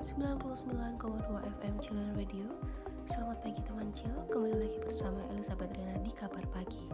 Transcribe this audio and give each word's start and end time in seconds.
99,2 0.00 0.96
FM 1.60 1.76
Chilen 1.76 2.16
Radio. 2.16 2.48
Selamat 3.04 3.44
pagi 3.44 3.60
teman 3.68 3.92
Cil, 3.92 4.08
kembali 4.32 4.56
lagi 4.56 4.80
bersama 4.80 5.20
Elizabeth 5.28 5.68
Rena 5.76 6.00
di 6.00 6.08
Kabar 6.16 6.40
Pagi. 6.56 6.88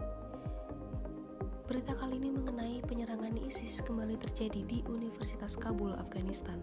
Berita 1.71 1.95
kali 1.95 2.19
ini 2.19 2.35
mengenai 2.35 2.83
penyerangan 2.83 3.31
ISIS 3.47 3.79
kembali 3.87 4.19
terjadi 4.19 4.59
di 4.67 4.83
Universitas 4.91 5.55
Kabul, 5.55 5.95
Afghanistan. 5.95 6.59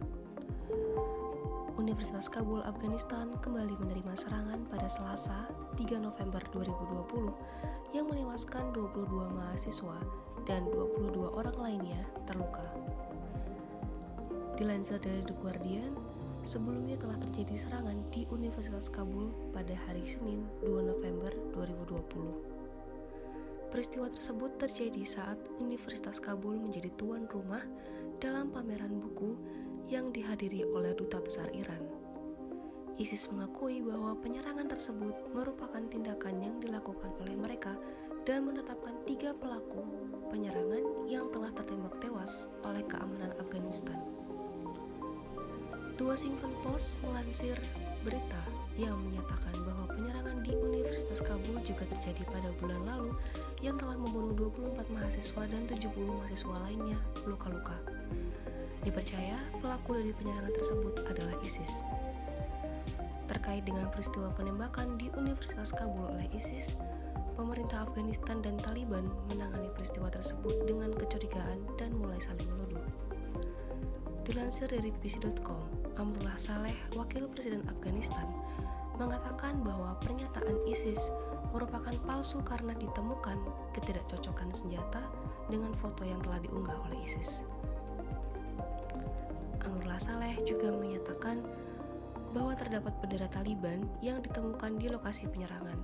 Universitas 1.80 2.28
Kabul, 2.28 2.60
Afghanistan 2.60 3.32
kembali 3.40 3.80
menerima 3.80 4.12
serangan 4.12 4.68
pada 4.68 4.84
Selasa 4.84 5.48
3 5.80 5.96
November 5.96 6.44
2020 6.52 7.96
yang 7.96 8.04
menewaskan 8.04 8.68
22 8.76 9.32
mahasiswa 9.32 9.96
dan 10.44 10.68
22 10.68 11.24
orang 11.24 11.56
lainnya 11.56 12.04
terluka. 12.28 12.68
Dilansir 14.60 15.00
dari 15.00 15.24
The 15.24 15.34
Guardian, 15.40 15.96
sebelumnya 16.44 17.00
telah 17.00 17.16
terjadi 17.16 17.56
serangan 17.56 18.04
di 18.12 18.28
Universitas 18.28 18.92
Kabul 18.92 19.32
pada 19.50 19.72
hari 19.88 20.04
Senin 20.04 20.44
2 20.60 20.92
November 20.92 21.32
2020. 21.56 23.72
Peristiwa 23.72 24.06
tersebut 24.06 24.60
terjadi 24.60 25.02
saat 25.02 25.40
Universitas 25.58 26.22
Kabul 26.22 26.60
menjadi 26.60 26.92
tuan 26.94 27.26
rumah 27.26 27.64
dalam 28.22 28.52
pameran 28.52 29.02
buku 29.02 29.34
yang 29.90 30.14
dihadiri 30.14 30.62
oleh 30.68 30.94
Duta 30.94 31.18
Besar 31.18 31.50
Iran. 31.50 31.82
ISIS 32.94 33.26
mengakui 33.34 33.82
bahwa 33.82 34.14
penyerangan 34.22 34.70
tersebut 34.70 35.34
merupakan 35.34 35.82
tindakan 35.90 36.38
yang 36.38 36.62
dilakukan 36.62 37.10
oleh 37.18 37.34
mereka 37.34 37.74
dan 38.22 38.46
menetapkan 38.46 38.94
tiga 39.02 39.34
pelaku 39.34 39.82
penyerangan 40.30 41.10
yang 41.10 41.26
telah 41.34 41.50
tertembak 41.50 41.98
tewas 41.98 42.46
oleh 42.62 42.86
keamanan 42.86 43.34
Afghanistan. 43.42 43.98
The 45.94 46.02
Washington 46.02 46.50
Post 46.66 46.98
melansir 47.06 47.54
berita 48.02 48.42
yang 48.74 48.98
menyatakan 48.98 49.54
bahwa 49.62 49.86
penyerangan 49.94 50.42
di 50.42 50.50
Universitas 50.58 51.22
Kabul 51.22 51.62
juga 51.62 51.86
terjadi 51.94 52.26
pada 52.26 52.50
bulan 52.58 52.82
lalu 52.82 53.14
yang 53.62 53.78
telah 53.78 53.94
membunuh 53.94 54.50
24 54.50 54.90
mahasiswa 54.90 55.42
dan 55.46 55.62
70 55.70 55.94
mahasiswa 55.94 56.54
lainnya 56.66 56.98
luka-luka. 57.22 57.78
Dipercaya 58.82 59.38
pelaku 59.62 60.02
dari 60.02 60.10
penyerangan 60.18 60.50
tersebut 60.58 60.94
adalah 61.06 61.38
ISIS. 61.46 61.86
Terkait 63.30 63.62
dengan 63.62 63.86
peristiwa 63.94 64.34
penembakan 64.34 64.98
di 64.98 65.14
Universitas 65.14 65.70
Kabul 65.70 66.10
oleh 66.10 66.26
ISIS, 66.34 66.74
pemerintah 67.38 67.86
Afghanistan 67.86 68.42
dan 68.42 68.58
Taliban 68.58 69.06
menangani 69.30 69.70
peristiwa 69.72 70.10
tersebut 70.10 70.66
dengan 70.66 70.90
kecurigaan 70.90 71.62
dan 71.78 71.94
mulai 71.94 72.18
saling 72.18 72.50
menuduh. 72.50 72.82
Dilansir 74.24 74.72
dari 74.72 74.88
BBC.com, 74.88 75.83
Amrullah 75.94 76.34
Saleh, 76.34 76.74
Wakil 76.98 77.30
Presiden 77.30 77.62
Afghanistan, 77.70 78.26
mengatakan 78.98 79.62
bahwa 79.62 79.94
pernyataan 80.02 80.58
ISIS 80.66 81.14
merupakan 81.54 81.94
palsu 82.02 82.42
karena 82.42 82.74
ditemukan 82.74 83.38
ketidakcocokan 83.78 84.50
senjata 84.50 85.06
dengan 85.46 85.70
foto 85.78 86.02
yang 86.02 86.18
telah 86.26 86.42
diunggah 86.42 86.74
oleh 86.90 86.98
ISIS. 87.06 87.46
Amrullah 89.62 90.02
Saleh 90.02 90.34
juga 90.42 90.74
menyatakan 90.74 91.46
bahwa 92.34 92.58
terdapat 92.58 92.90
bendera 92.98 93.30
Taliban 93.30 93.86
yang 94.02 94.18
ditemukan 94.18 94.74
di 94.82 94.90
lokasi 94.90 95.30
penyerangan. 95.30 95.78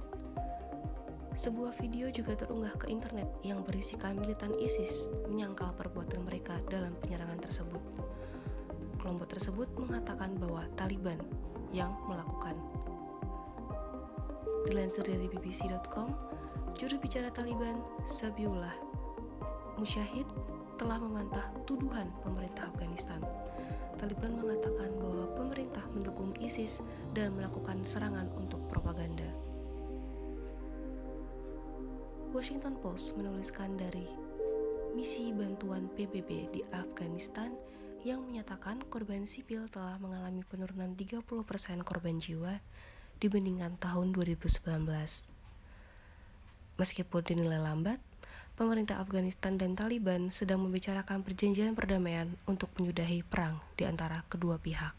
Sebuah 1.39 1.79
video 1.79 2.11
juga 2.11 2.35
terunggah 2.35 2.75
ke 2.75 2.91
internet 2.91 3.31
yang 3.47 3.63
berisikan 3.63 4.19
militan 4.19 4.51
ISIS 4.59 5.15
menyangkal 5.31 5.71
perbuatan 5.79 6.27
mereka 6.27 6.59
dalam 6.67 6.99
penyerangan 6.99 7.39
tersebut 7.39 7.70
kelompok 9.11 9.35
tersebut 9.35 9.67
mengatakan 9.75 10.39
bahwa 10.39 10.63
Taliban 10.79 11.19
yang 11.75 11.91
melakukan. 12.07 12.55
Dilansir 14.71 15.03
dari 15.03 15.27
BBC.com, 15.27 16.15
juru 16.79 16.95
bicara 17.03 17.27
Taliban, 17.35 17.83
Sabiullah 18.07 18.71
Musyahid, 19.83 20.31
telah 20.79 21.03
membantah 21.03 21.43
tuduhan 21.67 22.07
pemerintah 22.23 22.71
Afghanistan. 22.71 23.19
Taliban 23.99 24.39
mengatakan 24.39 24.95
bahwa 25.03 25.27
pemerintah 25.35 25.83
mendukung 25.91 26.31
ISIS 26.39 26.79
dan 27.11 27.35
melakukan 27.35 27.83
serangan 27.83 28.31
untuk 28.39 28.63
propaganda. 28.71 29.27
Washington 32.31 32.79
Post 32.79 33.19
menuliskan 33.19 33.75
dari 33.75 34.07
misi 34.95 35.35
bantuan 35.35 35.91
PBB 35.99 36.55
di 36.55 36.63
Afghanistan 36.71 37.51
yang 38.01 38.25
menyatakan 38.25 38.81
korban 38.89 39.29
sipil 39.29 39.69
telah 39.69 40.01
mengalami 40.01 40.41
penurunan 40.49 40.97
30% 40.97 41.21
korban 41.85 42.17
jiwa 42.17 42.65
dibandingkan 43.21 43.77
tahun 43.77 44.17
2019. 44.17 44.65
Meskipun 46.81 47.21
dinilai 47.21 47.61
lambat, 47.61 48.01
pemerintah 48.57 49.05
Afghanistan 49.05 49.61
dan 49.61 49.77
Taliban 49.77 50.33
sedang 50.33 50.65
membicarakan 50.65 51.21
perjanjian 51.21 51.77
perdamaian 51.77 52.33
untuk 52.49 52.73
menyudahi 52.81 53.21
perang 53.21 53.61
di 53.77 53.85
antara 53.85 54.25
kedua 54.33 54.57
pihak. 54.57 54.97